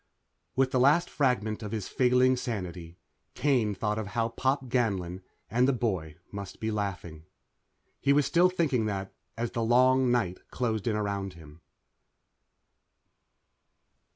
[0.55, 2.97] _With the last fragment of his failing sanity,
[3.35, 7.25] Kane thought of how Pop Ganlon and the boy must be laughing.
[7.99, 11.61] He was still thinking that as the long night closed in around him.